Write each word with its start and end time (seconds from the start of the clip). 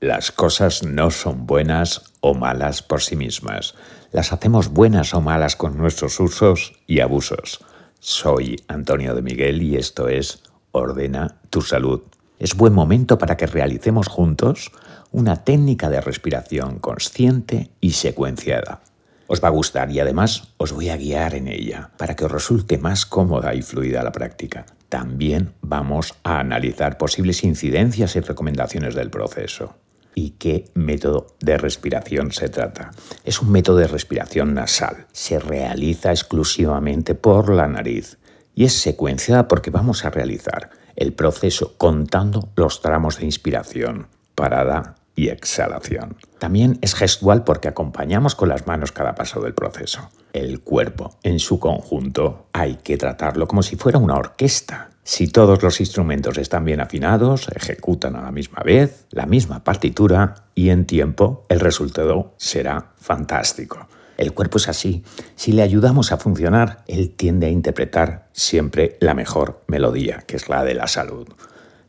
Las 0.00 0.30
cosas 0.30 0.84
no 0.84 1.10
son 1.10 1.44
buenas 1.44 2.12
o 2.20 2.32
malas 2.32 2.82
por 2.82 3.02
sí 3.02 3.16
mismas. 3.16 3.74
Las 4.12 4.32
hacemos 4.32 4.68
buenas 4.68 5.12
o 5.12 5.20
malas 5.20 5.56
con 5.56 5.76
nuestros 5.76 6.20
usos 6.20 6.74
y 6.86 7.00
abusos. 7.00 7.64
Soy 7.98 8.62
Antonio 8.68 9.16
de 9.16 9.22
Miguel 9.22 9.60
y 9.60 9.74
esto 9.74 10.08
es 10.08 10.44
Ordena 10.70 11.40
tu 11.50 11.62
salud. 11.62 12.02
Es 12.38 12.54
buen 12.54 12.74
momento 12.74 13.18
para 13.18 13.36
que 13.36 13.48
realicemos 13.48 14.06
juntos 14.06 14.70
una 15.10 15.42
técnica 15.42 15.90
de 15.90 16.00
respiración 16.00 16.78
consciente 16.78 17.72
y 17.80 17.90
secuenciada. 17.90 18.82
Os 19.26 19.42
va 19.42 19.48
a 19.48 19.50
gustar 19.50 19.90
y 19.90 19.98
además 19.98 20.54
os 20.58 20.70
voy 20.70 20.90
a 20.90 20.96
guiar 20.96 21.34
en 21.34 21.48
ella 21.48 21.90
para 21.96 22.14
que 22.14 22.24
os 22.24 22.30
resulte 22.30 22.78
más 22.78 23.04
cómoda 23.04 23.52
y 23.52 23.62
fluida 23.62 24.04
la 24.04 24.12
práctica. 24.12 24.64
También 24.88 25.54
vamos 25.60 26.14
a 26.22 26.38
analizar 26.38 26.98
posibles 26.98 27.42
incidencias 27.42 28.14
y 28.14 28.20
recomendaciones 28.20 28.94
del 28.94 29.10
proceso 29.10 29.74
y 30.18 30.30
qué 30.30 30.64
método 30.74 31.28
de 31.38 31.56
respiración 31.58 32.32
se 32.32 32.48
trata. 32.48 32.90
Es 33.24 33.40
un 33.40 33.52
método 33.52 33.76
de 33.76 33.86
respiración 33.86 34.52
nasal. 34.52 35.06
Se 35.12 35.38
realiza 35.38 36.10
exclusivamente 36.10 37.14
por 37.14 37.54
la 37.54 37.68
nariz 37.68 38.18
y 38.52 38.64
es 38.64 38.72
secuenciada 38.72 39.46
porque 39.46 39.70
vamos 39.70 40.04
a 40.04 40.10
realizar 40.10 40.70
el 40.96 41.12
proceso 41.12 41.74
contando 41.78 42.48
los 42.56 42.82
tramos 42.82 43.18
de 43.18 43.26
inspiración, 43.26 44.08
parada 44.34 44.97
y 45.18 45.30
exhalación. 45.30 46.16
También 46.38 46.78
es 46.80 46.94
gestual 46.94 47.42
porque 47.42 47.66
acompañamos 47.66 48.36
con 48.36 48.48
las 48.48 48.68
manos 48.68 48.92
cada 48.92 49.16
paso 49.16 49.40
del 49.40 49.52
proceso. 49.52 50.08
El 50.32 50.60
cuerpo 50.60 51.16
en 51.24 51.40
su 51.40 51.58
conjunto 51.58 52.46
hay 52.52 52.76
que 52.76 52.96
tratarlo 52.96 53.48
como 53.48 53.64
si 53.64 53.74
fuera 53.74 53.98
una 53.98 54.14
orquesta 54.14 54.90
si 55.02 55.26
todos 55.26 55.62
los 55.62 55.80
instrumentos 55.80 56.36
están 56.36 56.66
bien 56.66 56.82
afinados, 56.82 57.48
ejecutan 57.56 58.14
a 58.14 58.20
la 58.20 58.30
misma 58.30 58.62
vez, 58.62 59.06
la 59.10 59.24
misma 59.24 59.64
partitura 59.64 60.44
y 60.54 60.68
en 60.68 60.84
tiempo, 60.84 61.46
el 61.48 61.60
resultado 61.60 62.34
será 62.36 62.92
fantástico. 62.96 63.88
El 64.18 64.34
cuerpo 64.34 64.58
es 64.58 64.68
así. 64.68 65.02
Si 65.34 65.52
le 65.52 65.62
ayudamos 65.62 66.12
a 66.12 66.18
funcionar, 66.18 66.84
él 66.86 67.14
tiende 67.16 67.46
a 67.46 67.50
interpretar 67.50 68.28
siempre 68.32 68.98
la 69.00 69.14
mejor 69.14 69.62
melodía, 69.66 70.24
que 70.26 70.36
es 70.36 70.50
la 70.50 70.62
de 70.62 70.74
la 70.74 70.86
salud. 70.86 71.26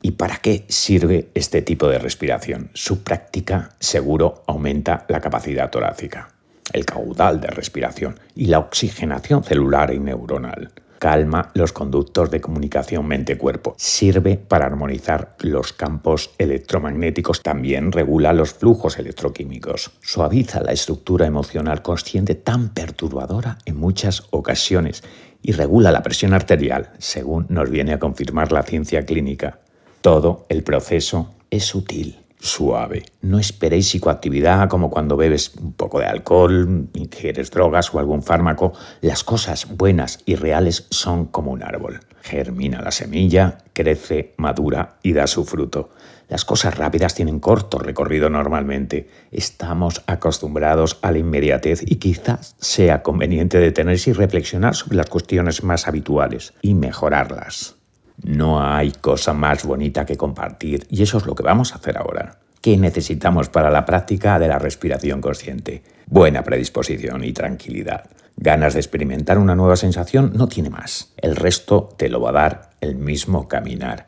¿Y 0.01 0.11
para 0.11 0.37
qué 0.37 0.65
sirve 0.69 1.29
este 1.33 1.61
tipo 1.61 1.87
de 1.87 1.99
respiración? 1.99 2.71
Su 2.73 3.03
práctica 3.03 3.71
seguro 3.79 4.43
aumenta 4.47 5.05
la 5.09 5.19
capacidad 5.19 5.69
torácica, 5.69 6.29
el 6.71 6.85
caudal 6.85 7.41
de 7.41 7.49
respiración 7.49 8.19
y 8.35 8.45
la 8.45 8.59
oxigenación 8.59 9.43
celular 9.43 9.93
y 9.93 9.99
neuronal 9.99 10.71
calma 10.99 11.49
los 11.55 11.71
conductos 11.73 12.29
de 12.29 12.41
comunicación 12.41 13.07
mente-cuerpo. 13.07 13.73
Sirve 13.77 14.37
para 14.37 14.65
armonizar 14.65 15.35
los 15.39 15.73
campos 15.73 16.31
electromagnéticos. 16.37 17.41
También 17.41 17.91
regula 17.91 18.33
los 18.33 18.53
flujos 18.53 18.99
electroquímicos. 18.99 19.91
Suaviza 20.01 20.61
la 20.61 20.73
estructura 20.73 21.25
emocional 21.25 21.81
consciente 21.81 22.35
tan 22.35 22.69
perturbadora 22.69 23.57
en 23.65 23.77
muchas 23.77 24.23
ocasiones 24.29 25.03
y 25.41 25.53
regula 25.53 25.91
la 25.91 26.03
presión 26.03 26.33
arterial, 26.33 26.91
según 26.99 27.45
nos 27.49 27.69
viene 27.71 27.93
a 27.93 27.99
confirmar 27.99 28.51
la 28.51 28.63
ciencia 28.63 29.05
clínica. 29.05 29.59
Todo 30.01 30.45
el 30.49 30.63
proceso 30.63 31.29
es 31.49 31.65
sutil 31.65 32.19
suave. 32.39 33.03
No 33.21 33.37
esperéis 33.37 33.89
psicoactividad 33.89 34.69
como 34.69 34.89
cuando 34.89 35.17
bebes 35.17 35.51
un 35.61 35.73
poco 35.73 35.99
de 35.99 36.05
alcohol, 36.05 36.87
ingieres 36.93 37.51
drogas 37.51 37.93
o 37.93 37.99
algún 37.99 38.23
fármaco. 38.23 38.73
Las 39.01 39.23
cosas 39.23 39.67
buenas 39.77 40.19
y 40.25 40.35
reales 40.35 40.87
son 40.89 41.25
como 41.25 41.51
un 41.51 41.63
árbol. 41.63 41.99
Germina 42.21 42.81
la 42.81 42.91
semilla, 42.91 43.59
crece, 43.73 44.33
madura 44.37 44.97
y 45.03 45.13
da 45.13 45.27
su 45.27 45.45
fruto. 45.45 45.89
Las 46.27 46.45
cosas 46.45 46.77
rápidas 46.77 47.15
tienen 47.15 47.39
corto 47.39 47.79
recorrido 47.79 48.29
normalmente. 48.29 49.09
Estamos 49.31 50.03
acostumbrados 50.05 50.99
a 51.01 51.11
la 51.11 51.17
inmediatez 51.17 51.81
y 51.85 51.95
quizás 51.95 52.55
sea 52.59 53.01
conveniente 53.01 53.57
detenerse 53.57 54.11
y 54.11 54.13
reflexionar 54.13 54.75
sobre 54.75 54.97
las 54.97 55.09
cuestiones 55.09 55.63
más 55.63 55.87
habituales 55.87 56.53
y 56.61 56.75
mejorarlas. 56.75 57.78
No 58.23 58.61
hay 58.61 58.91
cosa 58.91 59.33
más 59.33 59.63
bonita 59.63 60.05
que 60.05 60.17
compartir 60.17 60.85
y 60.89 61.03
eso 61.03 61.17
es 61.17 61.25
lo 61.25 61.35
que 61.35 61.43
vamos 61.43 61.73
a 61.73 61.77
hacer 61.77 61.97
ahora. 61.97 62.39
¿Qué 62.61 62.75
necesitamos 62.75 63.47
para 63.47 63.69
la 63.69 63.85
práctica 63.85 64.37
de 64.37 64.49
la 64.49 64.59
respiración 64.59 65.21
consciente? 65.21 65.81
Buena 66.07 66.43
predisposición 66.43 67.23
y 67.23 67.31
tranquilidad. 67.31 68.09
Ganas 68.35 68.73
de 68.73 68.81
experimentar 68.81 69.37
una 69.37 69.55
nueva 69.55 69.77
sensación 69.77 70.33
no 70.35 70.47
tiene 70.47 70.69
más. 70.69 71.13
El 71.17 71.35
resto 71.35 71.89
te 71.97 72.09
lo 72.09 72.19
va 72.19 72.29
a 72.29 72.33
dar 72.33 72.69
el 72.81 72.95
mismo 72.95 73.47
caminar. 73.47 74.07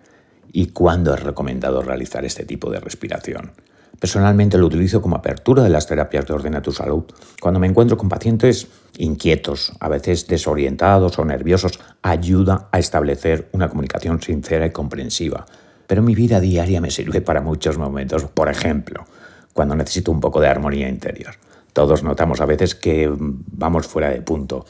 ¿Y 0.52 0.68
cuándo 0.68 1.14
es 1.14 1.24
recomendado 1.24 1.82
realizar 1.82 2.26
este 2.26 2.44
tipo 2.44 2.70
de 2.70 2.82
respiración? 2.82 3.54
Personalmente 4.02 4.58
lo 4.58 4.66
utilizo 4.66 5.00
como 5.00 5.16
apertura 5.16 5.62
de 5.62 5.70
las 5.70 5.86
terapias 5.86 6.26
de 6.26 6.34
Ordena 6.34 6.64
tu 6.64 6.72
Salud. 6.72 7.04
Cuando 7.40 7.60
me 7.60 7.68
encuentro 7.68 7.98
con 7.98 8.10
pacientes 8.10 8.68
inquietos, 8.98 9.74
a 9.80 9.90
veces 9.90 10.26
desorientados 10.26 11.20
o 11.20 11.24
nerviosos, 11.24 11.80
ayuda 12.02 12.68
a 12.72 12.80
establecer 12.80 13.50
una 13.52 13.70
comunicación 13.70 14.20
sincera 14.20 14.66
y 14.66 14.72
comprensiva. 14.72 15.46
Pero 15.86 16.02
mi 16.02 16.16
vida 16.16 16.40
diaria 16.40 16.82
me 16.82 16.90
sirve 16.90 17.22
para 17.22 17.42
muchos 17.42 17.78
momentos. 17.78 18.24
Por 18.24 18.50
ejemplo, 18.50 19.06
cuando 19.54 19.76
necesito 19.76 20.12
un 20.12 20.20
poco 20.20 20.42
de 20.42 20.48
armonía 20.48 20.90
interior. 20.90 21.36
Todos 21.72 22.02
notamos 22.02 22.42
a 22.42 22.48
veces 22.48 22.74
que 22.74 23.08
vamos 23.16 23.86
fuera 23.86 24.10
de 24.10 24.24
punto, 24.24 24.66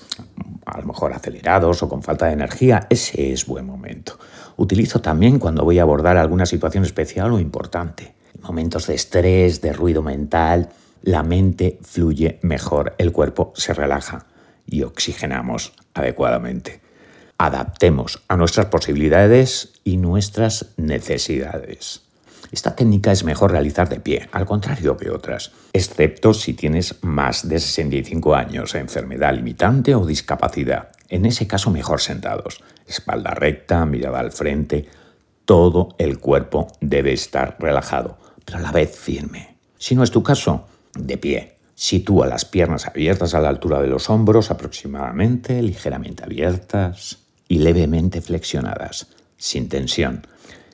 a 0.65 0.77
lo 0.81 0.87
mejor 0.87 1.13
acelerados 1.13 1.81
o 1.83 1.87
con 1.87 2.03
falta 2.03 2.25
de 2.25 2.33
energía. 2.33 2.85
Ese 2.89 3.31
es 3.31 3.45
buen 3.45 3.65
momento. 3.65 4.19
Utilizo 4.57 4.99
también 4.99 5.39
cuando 5.39 5.63
voy 5.63 5.79
a 5.79 5.83
abordar 5.83 6.17
alguna 6.17 6.45
situación 6.45 6.83
especial 6.83 7.31
o 7.31 7.39
importante 7.39 8.19
momentos 8.41 8.87
de 8.87 8.95
estrés, 8.95 9.61
de 9.61 9.73
ruido 9.73 10.01
mental, 10.01 10.69
la 11.03 11.23
mente 11.23 11.79
fluye 11.81 12.39
mejor, 12.41 12.95
el 12.97 13.11
cuerpo 13.11 13.53
se 13.55 13.73
relaja 13.73 14.27
y 14.65 14.83
oxigenamos 14.83 15.73
adecuadamente. 15.93 16.81
Adaptemos 17.37 18.21
a 18.27 18.37
nuestras 18.37 18.67
posibilidades 18.67 19.73
y 19.83 19.97
nuestras 19.97 20.73
necesidades. 20.77 22.03
Esta 22.51 22.75
técnica 22.75 23.11
es 23.11 23.23
mejor 23.23 23.51
realizar 23.51 23.89
de 23.89 23.99
pie, 23.99 24.27
al 24.31 24.45
contrario 24.45 24.97
que 24.97 25.09
otras, 25.09 25.51
excepto 25.73 26.33
si 26.33 26.53
tienes 26.53 26.95
más 27.01 27.47
de 27.47 27.59
65 27.59 28.35
años, 28.35 28.75
enfermedad 28.75 29.33
limitante 29.33 29.95
o 29.95 30.05
discapacidad. 30.05 30.89
En 31.09 31.25
ese 31.25 31.47
caso 31.47 31.71
mejor 31.71 32.01
sentados, 32.01 32.61
espalda 32.85 33.31
recta, 33.31 33.85
mirada 33.85 34.19
al 34.19 34.31
frente, 34.31 34.87
todo 35.45 35.95
el 35.97 36.19
cuerpo 36.19 36.67
debe 36.79 37.13
estar 37.13 37.55
relajado 37.59 38.20
pero 38.51 38.65
a 38.65 38.67
la 38.67 38.73
vez 38.73 38.97
firme. 38.97 39.55
Si 39.77 39.95
no 39.95 40.03
es 40.03 40.11
tu 40.11 40.23
caso, 40.23 40.67
de 40.93 41.17
pie. 41.17 41.57
Sitúa 41.73 42.27
las 42.27 42.43
piernas 42.43 42.85
abiertas 42.85 43.33
a 43.33 43.39
la 43.39 43.47
altura 43.47 43.81
de 43.81 43.87
los 43.87 44.09
hombros 44.09 44.51
aproximadamente, 44.51 45.61
ligeramente 45.61 46.25
abiertas 46.25 47.19
y 47.47 47.59
levemente 47.59 48.19
flexionadas, 48.19 49.07
sin 49.37 49.69
tensión. 49.69 50.27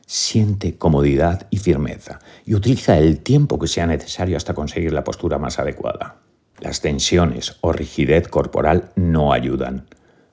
Siente 0.07 0.77
comodidad 0.79 1.45
y 1.51 1.57
firmeza 1.57 2.17
y 2.45 2.55
utiliza 2.55 2.97
el 2.97 3.19
tiempo 3.19 3.59
que 3.59 3.67
sea 3.67 3.85
necesario 3.85 4.37
hasta 4.37 4.55
conseguir 4.55 4.91
la 4.91 5.03
postura 5.03 5.37
más 5.37 5.59
adecuada. 5.59 6.15
Las 6.59 6.81
tensiones 6.81 7.57
o 7.61 7.73
rigidez 7.73 8.27
corporal 8.27 8.89
no 8.95 9.33
ayudan. 9.33 9.85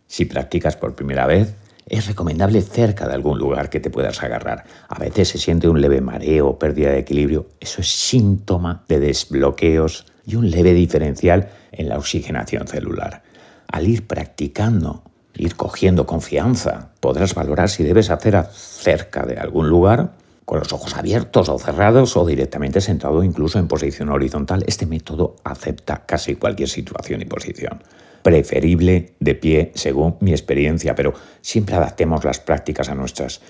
Si 0.06 0.24
practicas 0.24 0.76
por 0.76 0.94
primera 0.94 1.26
vez, 1.26 1.54
es 1.86 2.06
recomendable 2.06 2.62
cerca 2.62 3.06
de 3.06 3.14
algún 3.14 3.38
lugar 3.38 3.70
que 3.70 3.80
te 3.80 3.90
puedas 3.90 4.22
agarrar. 4.22 4.64
A 4.88 4.98
veces 4.98 5.28
se 5.28 5.38
siente 5.38 5.68
un 5.68 5.80
leve 5.80 6.00
mareo 6.00 6.48
o 6.48 6.58
pérdida 6.58 6.90
de 6.90 6.98
equilibrio. 6.98 7.46
Eso 7.60 7.80
es 7.80 7.88
síntoma 7.88 8.84
de 8.88 9.00
desbloqueos 9.00 10.06
y 10.26 10.36
un 10.36 10.50
leve 10.50 10.72
diferencial 10.72 11.50
en 11.72 11.88
la 11.88 11.98
oxigenación 11.98 12.66
celular. 12.66 13.22
Al 13.70 13.86
ir 13.86 14.06
practicando, 14.06 15.02
ir 15.34 15.56
cogiendo 15.56 16.06
confianza, 16.06 16.90
podrás 17.00 17.34
valorar 17.34 17.68
si 17.68 17.82
debes 17.82 18.10
hacer 18.10 18.42
cerca 18.52 19.26
de 19.26 19.36
algún 19.36 19.68
lugar 19.68 20.12
con 20.44 20.58
los 20.58 20.72
ojos 20.72 20.96
abiertos 20.96 21.48
o 21.48 21.58
cerrados 21.58 22.16
o 22.16 22.26
directamente 22.26 22.80
sentado 22.80 23.22
incluso 23.24 23.58
en 23.58 23.68
posición 23.68 24.10
horizontal. 24.10 24.62
Este 24.66 24.86
método 24.86 25.36
acepta 25.44 26.04
casi 26.06 26.36
cualquier 26.36 26.68
situación 26.68 27.22
y 27.22 27.24
posición 27.24 27.80
preferible 28.24 29.12
de 29.20 29.34
pie 29.34 29.70
según 29.74 30.16
mi 30.20 30.30
experiencia, 30.30 30.94
pero 30.94 31.12
siempre 31.42 31.76
adaptemos 31.76 32.24
las 32.24 32.40
prácticas 32.40 32.88
a 32.88 32.94
nuestras 32.94 33.42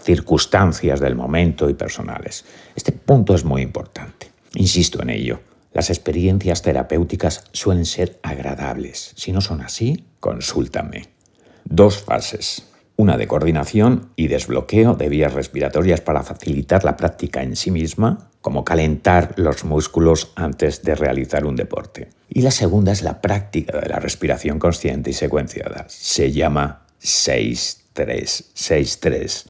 circunstancias 0.00 1.00
del 1.00 1.16
momento 1.16 1.68
y 1.68 1.74
personales. 1.74 2.44
Este 2.76 2.92
punto 2.92 3.34
es 3.34 3.44
muy 3.44 3.62
importante. 3.62 4.30
Insisto 4.54 5.02
en 5.02 5.10
ello. 5.10 5.40
Las 5.72 5.90
experiencias 5.90 6.62
terapéuticas 6.62 7.44
suelen 7.52 7.84
ser 7.84 8.20
agradables. 8.22 9.12
Si 9.16 9.32
no 9.32 9.40
son 9.40 9.62
así, 9.62 10.04
consúltame. 10.20 11.08
Dos 11.64 11.98
fases 11.98 12.69
una 13.00 13.16
de 13.16 13.26
coordinación 13.26 14.10
y 14.14 14.28
desbloqueo 14.28 14.94
de 14.94 15.08
vías 15.08 15.32
respiratorias 15.32 16.02
para 16.02 16.22
facilitar 16.22 16.84
la 16.84 16.98
práctica 16.98 17.42
en 17.42 17.56
sí 17.56 17.70
misma, 17.70 18.28
como 18.42 18.62
calentar 18.62 19.32
los 19.36 19.64
músculos 19.64 20.32
antes 20.36 20.82
de 20.82 20.94
realizar 20.94 21.46
un 21.46 21.56
deporte. 21.56 22.10
Y 22.28 22.42
la 22.42 22.50
segunda 22.50 22.92
es 22.92 23.02
la 23.02 23.22
práctica 23.22 23.80
de 23.80 23.88
la 23.88 24.00
respiración 24.00 24.58
consciente 24.58 25.08
y 25.08 25.14
secuenciada. 25.14 25.86
Se 25.88 26.30
llama 26.30 26.84
6-3-6-3 27.00 29.46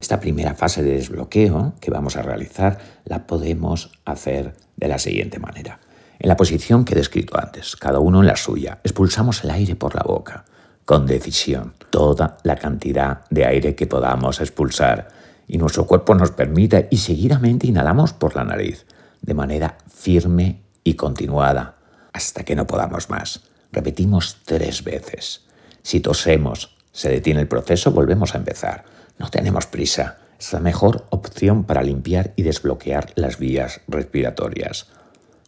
Esta 0.00 0.20
primera 0.20 0.54
fase 0.54 0.84
de 0.84 0.92
desbloqueo 0.92 1.74
que 1.80 1.90
vamos 1.90 2.16
a 2.16 2.22
realizar 2.22 2.78
la 3.04 3.26
podemos 3.26 3.98
hacer 4.04 4.54
de 4.76 4.86
la 4.86 5.00
siguiente 5.00 5.40
manera. 5.40 5.80
En 6.20 6.28
la 6.28 6.36
posición 6.36 6.84
que 6.84 6.94
he 6.94 6.96
descrito 6.96 7.36
antes, 7.36 7.74
cada 7.74 7.98
uno 7.98 8.20
en 8.20 8.28
la 8.28 8.36
suya, 8.36 8.78
expulsamos 8.84 9.42
el 9.42 9.50
aire 9.50 9.74
por 9.74 9.96
la 9.96 10.04
boca, 10.06 10.44
con 10.86 11.04
decisión, 11.04 11.74
toda 11.90 12.38
la 12.44 12.56
cantidad 12.56 13.26
de 13.28 13.44
aire 13.44 13.74
que 13.74 13.88
podamos 13.88 14.40
expulsar, 14.40 15.08
y 15.48 15.58
nuestro 15.58 15.86
cuerpo 15.86 16.14
nos 16.14 16.30
permite 16.30 16.86
y 16.90 16.96
seguidamente 16.98 17.66
inhalamos 17.66 18.12
por 18.12 18.36
la 18.36 18.44
nariz, 18.44 18.86
de 19.20 19.34
manera 19.34 19.78
firme 19.92 20.62
y 20.84 20.94
continuada, 20.94 21.74
hasta 22.12 22.44
que 22.44 22.54
no 22.54 22.68
podamos 22.68 23.10
más. 23.10 23.42
Repetimos 23.72 24.36
tres 24.44 24.84
veces. 24.84 25.46
Si 25.82 25.98
tosemos, 26.00 26.76
se 26.92 27.10
detiene 27.10 27.40
el 27.40 27.48
proceso, 27.48 27.90
volvemos 27.90 28.34
a 28.34 28.38
empezar. 28.38 28.84
No 29.18 29.28
tenemos 29.28 29.66
prisa. 29.66 30.18
Es 30.38 30.52
la 30.52 30.60
mejor 30.60 31.06
opción 31.10 31.64
para 31.64 31.82
limpiar 31.82 32.32
y 32.36 32.42
desbloquear 32.42 33.10
las 33.16 33.38
vías 33.38 33.80
respiratorias. 33.88 34.86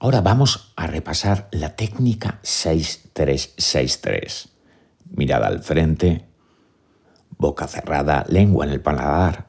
Ahora 0.00 0.20
vamos 0.20 0.72
a 0.74 0.88
repasar 0.88 1.46
la 1.52 1.76
técnica 1.76 2.40
6363. 2.42 4.57
Mirada 5.10 5.46
al 5.46 5.62
frente, 5.62 6.26
boca 7.38 7.66
cerrada, 7.66 8.24
lengua 8.28 8.66
en 8.66 8.72
el 8.72 8.80
paladar 8.80 9.48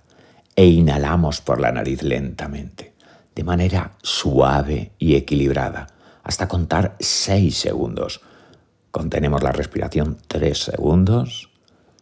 e 0.56 0.66
inhalamos 0.66 1.42
por 1.42 1.60
la 1.60 1.72
nariz 1.72 2.04
lentamente, 2.04 2.94
de 3.36 3.44
manera 3.44 3.94
suave 4.02 4.92
y 5.00 5.16
equilibrada, 5.16 5.88
hasta 6.24 6.48
contar 6.48 6.96
6 7.00 7.58
segundos. 7.58 8.22
Contenemos 8.92 9.44
la 9.44 9.52
respiración 9.52 10.18
3 10.28 10.58
segundos 10.58 11.50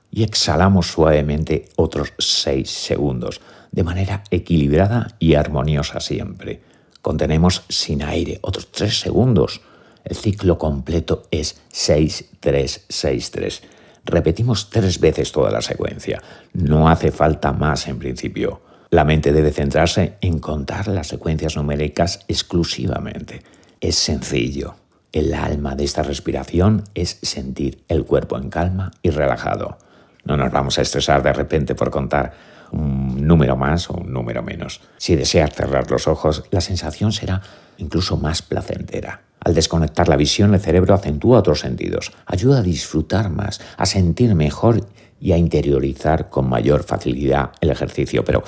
y 0.09 0.23
exhalamos 0.23 0.87
suavemente 0.87 1.69
otros 1.75 2.13
6 2.17 2.69
segundos, 2.69 3.41
de 3.71 3.83
manera 3.83 4.23
equilibrada 4.31 5.15
y 5.19 5.35
armoniosa 5.35 5.99
siempre. 5.99 6.61
Contenemos 7.01 7.63
sin 7.69 8.01
aire 8.03 8.39
otros 8.41 8.71
3 8.71 8.99
segundos. 8.99 9.61
El 10.07 10.15
ciclo 10.15 10.57
completo 10.57 11.23
es 11.31 11.59
6-3-6-3. 11.73 13.61
Repetimos 14.05 14.69
tres 14.69 15.01
veces 15.01 15.33
toda 15.33 15.51
la 15.51 15.61
secuencia. 15.61 16.23
No 16.53 16.87
hace 16.87 17.11
falta 17.11 17.51
más 17.51 17.89
en 17.89 17.99
principio. 17.99 18.61
La 18.89 19.03
mente 19.03 19.33
debe 19.33 19.51
centrarse 19.51 20.13
en 20.21 20.39
contar 20.39 20.87
las 20.87 21.07
secuencias 21.07 21.57
numéricas 21.57 22.21
exclusivamente. 22.29 23.41
Es 23.81 23.97
sencillo. 23.97 24.75
El 25.11 25.33
alma 25.33 25.75
de 25.75 25.83
esta 25.83 26.03
respiración 26.03 26.85
es 26.93 27.19
sentir 27.21 27.83
el 27.89 28.05
cuerpo 28.05 28.37
en 28.37 28.49
calma 28.49 28.91
y 29.01 29.09
relajado. 29.09 29.77
No 30.23 30.37
nos 30.37 30.53
vamos 30.53 30.79
a 30.79 30.83
estresar 30.83 31.21
de 31.21 31.33
repente 31.33 31.75
por 31.75 31.91
contar 31.91 32.31
un 32.71 33.27
número 33.27 33.57
más 33.57 33.89
o 33.89 33.95
un 33.95 34.13
número 34.13 34.41
menos. 34.41 34.79
Si 34.95 35.17
deseas 35.17 35.53
cerrar 35.53 35.91
los 35.91 36.07
ojos, 36.07 36.45
la 36.49 36.61
sensación 36.61 37.11
será 37.11 37.41
incluso 37.77 38.15
más 38.15 38.41
placentera. 38.41 39.26
Al 39.39 39.53
desconectar 39.53 40.09
la 40.09 40.17
visión, 40.17 40.53
el 40.53 40.59
cerebro 40.59 40.93
acentúa 40.93 41.39
otros 41.39 41.61
sentidos, 41.61 42.11
ayuda 42.25 42.59
a 42.59 42.63
disfrutar 42.63 43.29
más, 43.29 43.61
a 43.77 43.85
sentir 43.85 44.35
mejor 44.35 44.87
y 45.19 45.31
a 45.31 45.37
interiorizar 45.37 46.29
con 46.29 46.49
mayor 46.49 46.83
facilidad 46.83 47.51
el 47.61 47.69
ejercicio. 47.69 48.23
Pero 48.23 48.43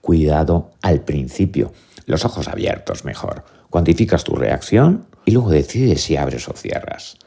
cuidado 0.00 0.70
al 0.82 1.00
principio, 1.00 1.72
los 2.06 2.24
ojos 2.24 2.48
abiertos 2.48 3.04
mejor. 3.04 3.44
Cuantificas 3.70 4.24
tu 4.24 4.36
reacción 4.36 5.06
y 5.24 5.32
luego 5.32 5.50
decides 5.50 6.02
si 6.02 6.16
abres 6.16 6.48
o 6.48 6.52
cierras. 6.52 7.18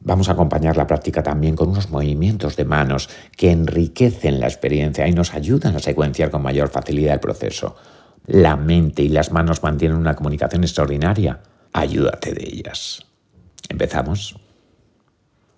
Vamos 0.00 0.28
a 0.28 0.32
acompañar 0.32 0.76
la 0.76 0.86
práctica 0.86 1.22
también 1.22 1.56
con 1.56 1.70
unos 1.70 1.90
movimientos 1.90 2.56
de 2.56 2.66
manos 2.66 3.08
que 3.36 3.50
enriquecen 3.50 4.38
la 4.38 4.46
experiencia 4.46 5.08
y 5.08 5.12
nos 5.12 5.32
ayudan 5.32 5.76
a 5.76 5.78
secuenciar 5.78 6.30
con 6.30 6.42
mayor 6.42 6.68
facilidad 6.68 7.14
el 7.14 7.20
proceso. 7.20 7.76
La 8.26 8.56
mente 8.56 9.02
y 9.02 9.08
las 9.08 9.32
manos 9.32 9.62
mantienen 9.62 9.96
una 9.96 10.14
comunicación 10.14 10.62
extraordinaria. 10.62 11.40
Ayúdate 11.74 12.32
de 12.32 12.46
ellas. 12.46 13.04
Empezamos. 13.68 14.36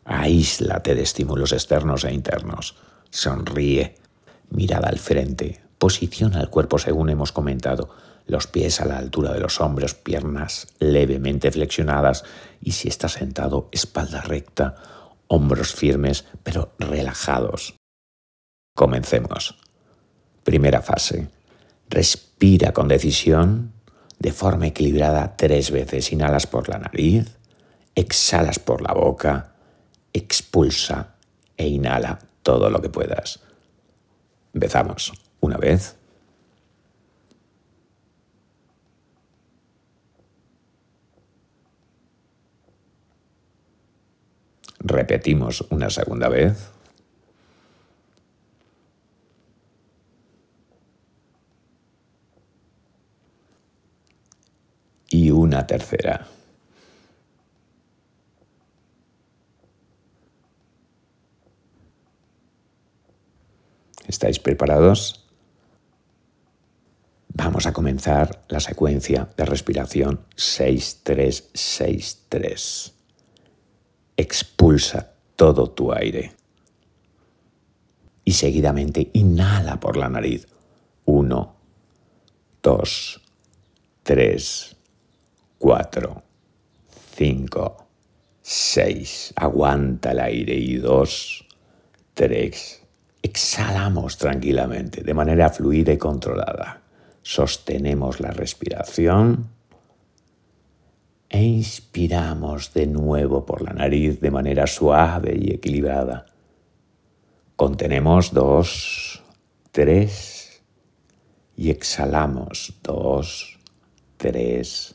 Aíslate 0.06 0.94
de 0.94 1.02
estímulos 1.02 1.52
externos 1.52 2.04
e 2.04 2.12
internos. 2.14 2.74
Sonríe. 3.10 3.96
Mirada 4.48 4.88
al 4.88 4.98
frente. 4.98 5.60
Posiciona 5.76 6.40
el 6.40 6.48
cuerpo 6.48 6.78
según 6.78 7.10
hemos 7.10 7.32
comentado 7.32 7.90
los 8.26 8.46
pies 8.46 8.80
a 8.80 8.86
la 8.86 8.96
altura 8.96 9.34
de 9.34 9.40
los 9.40 9.60
hombros, 9.60 9.94
piernas 9.94 10.68
levemente 10.78 11.50
flexionadas 11.50 12.24
y 12.62 12.72
si 12.72 12.88
está 12.88 13.10
sentado, 13.10 13.68
espalda 13.70 14.22
recta, 14.22 14.74
hombros 15.28 15.74
firmes 15.74 16.24
pero 16.42 16.72
relajados. 16.78 17.74
Comencemos. 18.74 19.58
Primera 20.44 20.80
fase. 20.80 21.28
Respira 21.90 22.72
con 22.72 22.88
decisión, 22.88 23.75
de 24.18 24.32
forma 24.32 24.66
equilibrada 24.66 25.36
tres 25.36 25.70
veces. 25.70 26.12
Inhalas 26.12 26.46
por 26.46 26.68
la 26.68 26.78
nariz, 26.78 27.36
exhalas 27.94 28.58
por 28.58 28.82
la 28.82 28.92
boca, 28.92 29.54
expulsa 30.12 31.14
e 31.56 31.68
inhala 31.68 32.18
todo 32.42 32.70
lo 32.70 32.80
que 32.80 32.88
puedas. 32.88 33.40
Empezamos. 34.54 35.12
Una 35.40 35.58
vez. 35.58 35.96
Repetimos 44.78 45.62
una 45.70 45.90
segunda 45.90 46.28
vez. 46.28 46.75
Y 55.16 55.30
una 55.30 55.66
tercera. 55.66 56.26
¿Estáis 64.06 64.38
preparados? 64.38 65.26
Vamos 67.28 67.66
a 67.66 67.72
comenzar 67.72 68.44
la 68.48 68.60
secuencia 68.60 69.30
de 69.38 69.46
respiración 69.46 70.26
6363 70.36 72.92
expulsa 74.18 75.14
todo 75.34 75.70
tu 75.70 75.94
aire. 75.94 76.34
Y 78.22 78.32
seguidamente 78.32 79.08
inhala 79.14 79.80
por 79.80 79.96
la 79.96 80.10
nariz. 80.10 80.46
Uno, 81.06 81.56
dos, 82.62 83.22
tres, 84.02 84.75
cuatro, 85.58 86.22
cinco, 87.14 87.88
seis. 88.42 89.32
Aguanta 89.36 90.12
el 90.12 90.20
aire 90.20 90.54
y 90.54 90.76
dos, 90.76 91.46
tres. 92.14 92.82
Exhalamos 93.22 94.18
tranquilamente, 94.18 95.02
de 95.02 95.14
manera 95.14 95.50
fluida 95.50 95.92
y 95.92 95.98
controlada. 95.98 96.82
Sostenemos 97.22 98.20
la 98.20 98.30
respiración 98.30 99.50
e 101.28 101.42
inspiramos 101.42 102.72
de 102.72 102.86
nuevo 102.86 103.44
por 103.44 103.62
la 103.62 103.72
nariz 103.72 104.20
de 104.20 104.30
manera 104.30 104.66
suave 104.66 105.36
y 105.36 105.52
equilibrada. 105.52 106.26
Contenemos 107.56 108.32
dos, 108.32 109.22
tres 109.72 110.62
y 111.56 111.70
exhalamos 111.70 112.74
dos, 112.82 113.58
tres, 114.16 114.94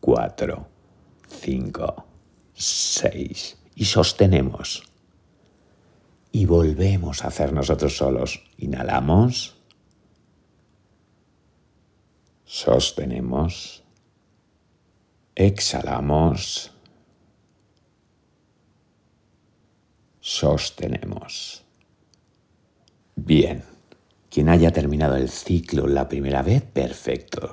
cuatro, 0.00 0.68
cinco, 1.28 2.06
seis 2.52 3.58
y 3.74 3.84
sostenemos. 3.84 4.82
Y 6.30 6.46
volvemos 6.46 7.24
a 7.24 7.28
hacer 7.28 7.52
nosotros 7.52 7.96
solos. 7.96 8.42
Inhalamos, 8.58 9.56
sostenemos 12.44 13.82
Exhalamos. 15.40 16.72
Sostenemos. 20.18 21.62
Bien. 23.14 23.62
Quien 24.28 24.48
haya 24.48 24.72
terminado 24.72 25.14
el 25.14 25.28
ciclo 25.28 25.86
la 25.86 26.08
primera 26.08 26.42
vez, 26.42 26.64
perfecto. 26.64 27.52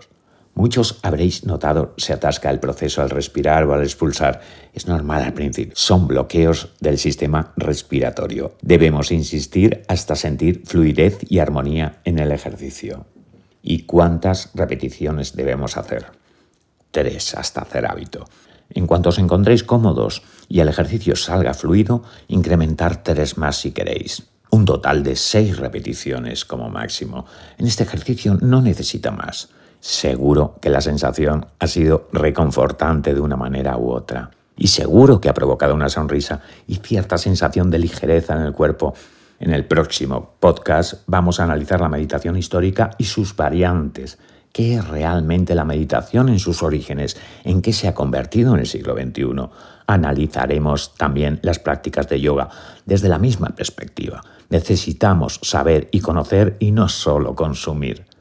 Muchos 0.55 1.00
habréis 1.03 1.45
notado 1.45 1.93
se 1.97 2.13
atasca 2.13 2.50
el 2.50 2.59
proceso 2.59 3.01
al 3.01 3.09
respirar 3.09 3.65
o 3.65 3.74
al 3.74 3.83
expulsar. 3.83 4.41
Es 4.74 4.88
normal 4.88 5.24
al 5.24 5.33
principio. 5.33 5.74
Son 5.75 6.07
bloqueos 6.07 6.69
del 6.79 6.97
sistema 6.97 7.53
respiratorio. 7.57 8.55
Debemos 8.62 9.12
insistir 9.12 9.83
hasta 9.88 10.15
sentir 10.15 10.63
fluidez 10.65 11.19
y 11.29 11.39
armonía 11.39 12.00
en 12.05 12.19
el 12.19 12.31
ejercicio. 12.31 13.05
¿Y 13.62 13.83
cuántas 13.83 14.51
repeticiones 14.53 15.35
debemos 15.35 15.77
hacer? 15.77 16.05
tres 16.95 17.35
hasta 17.35 17.62
hacer 17.62 17.85
hábito. 17.85 18.25
En 18.69 18.88
cuanto 18.88 19.09
os 19.09 19.19
encontréis 19.19 19.65
cómodos 19.65 20.24
y 20.47 20.62
el 20.62 20.69
ejercicio 20.69 21.17
salga 21.17 21.53
fluido, 21.53 22.03
incrementar 22.29 23.03
tres 23.03 23.38
más 23.38 23.57
si 23.57 23.71
queréis. 23.71 24.24
un 24.50 24.63
total 24.63 25.03
de 25.03 25.17
seis 25.17 25.57
repeticiones 25.57 26.45
como 26.45 26.69
máximo. 26.69 27.25
En 27.57 27.67
este 27.67 27.83
ejercicio 27.83 28.38
no 28.39 28.62
necesita 28.62 29.12
más. 29.12 29.50
Seguro 29.88 30.56
que 30.62 30.72
la 30.72 30.82
sensación 30.82 31.46
ha 31.60 31.68
sido 31.68 32.08
reconfortante 32.12 33.13
de 33.13 33.22
una 33.22 33.36
manera 33.36 33.77
u 33.77 33.92
otra. 33.92 34.32
Y 34.58 34.70
seguro 34.70 35.22
que 35.22 35.30
ha 35.30 35.36
provocado 35.36 35.75
una 35.75 35.89
sonrisa 35.89 36.42
y 36.65 36.77
cierta 36.77 37.20
sensación 37.20 37.70
de 37.70 37.77
ligereza 37.77 38.36
en 38.36 38.42
el 38.42 38.54
cuerpo. 38.54 38.96
En 39.39 39.54
el 39.54 39.63
próximo 39.65 40.34
podcast 40.39 41.04
vamos 41.06 41.39
a 41.39 41.44
analizar 41.44 41.82
la 41.82 41.88
meditación 41.88 42.36
histórica 42.36 42.96
y 42.98 43.04
sus 43.04 43.36
variantes. 43.36 44.18
¿Qué 44.51 44.74
es 44.74 44.88
realmente 44.88 45.54
la 45.54 45.65
meditación 45.65 46.30
en 46.30 46.39
sus 46.39 46.63
orígenes? 46.63 47.15
¿En 47.44 47.62
qué 47.62 47.72
se 47.72 47.88
ha 47.88 47.94
convertido 47.94 48.56
en 48.56 48.62
el 48.62 48.65
siglo 48.65 48.96
XXI? 48.96 49.50
Analizaremos 49.86 50.96
también 50.96 51.39
las 51.44 51.60
prácticas 51.60 52.10
de 52.10 52.20
yoga 52.20 52.50
desde 52.88 53.08
la 53.08 53.20
misma 53.20 53.50
perspectiva. 53.50 54.24
Necesitamos 54.50 55.39
saber 55.44 55.89
y 55.92 56.00
conocer 56.00 56.58
y 56.58 56.72
no 56.72 56.89
solo 56.89 57.36
consumir. 57.36 58.14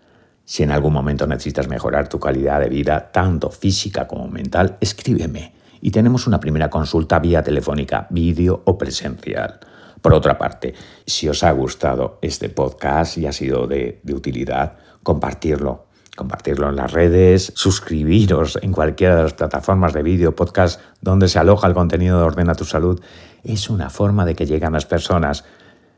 Si 0.44 0.62
en 0.62 0.70
algún 0.70 0.92
momento 0.92 1.26
necesitas 1.26 1.68
mejorar 1.68 2.08
tu 2.08 2.20
calidad 2.20 2.60
de 2.60 2.68
vida, 2.68 3.10
tanto 3.10 3.50
física 3.50 4.06
como 4.06 4.28
mental, 4.28 4.76
escríbeme 4.80 5.54
y 5.80 5.90
tenemos 5.90 6.26
una 6.26 6.40
primera 6.40 6.70
consulta 6.70 7.18
vía 7.18 7.42
telefónica, 7.42 8.06
vídeo 8.10 8.62
o 8.64 8.76
presencial. 8.78 9.60
Por 10.00 10.12
otra 10.12 10.36
parte, 10.36 10.74
si 11.06 11.28
os 11.28 11.42
ha 11.44 11.52
gustado 11.52 12.18
este 12.20 12.50
podcast 12.50 13.16
y 13.16 13.26
ha 13.26 13.32
sido 13.32 13.66
de, 13.66 14.00
utilidad, 14.12 14.76
compartirlo. 15.02 15.86
Compartirlo 16.14 16.68
en 16.68 16.76
las 16.76 16.92
redes, 16.92 17.52
suscribiros 17.56 18.58
en 18.62 18.70
cualquiera 18.70 19.16
de 19.16 19.22
las 19.24 19.32
plataformas 19.32 19.92
de 19.92 20.02
vídeo, 20.02 20.36
podcast 20.36 20.80
donde 21.00 21.26
se 21.26 21.38
aloja 21.38 21.66
el 21.66 21.74
contenido 21.74 22.18
de 22.18 22.24
Ordena 22.24 22.54
tu 22.54 22.64
Salud. 22.64 23.00
Es 23.42 23.68
una 23.68 23.90
forma 23.90 24.24
de 24.24 24.34
que 24.34 24.46
lleguen 24.46 24.74
las 24.74 24.86
personas. 24.86 25.44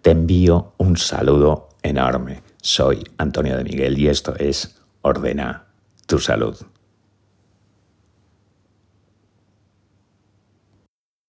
Te 0.02 0.12
envío 0.12 0.72
un 0.78 0.96
saludo 0.96 1.68
enorme. 1.82 2.45
Soy 2.62 3.04
Antonio 3.18 3.56
de 3.56 3.64
Miguel 3.64 3.98
y 3.98 4.08
esto 4.08 4.34
es 4.36 4.80
Ordena 5.02 5.66
tu 6.06 6.18
salud. 6.18 6.56